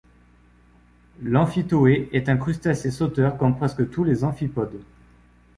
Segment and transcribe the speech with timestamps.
[1.21, 4.81] L’amphitoé est un crustacé sauteur comme presque tous les amphipodes.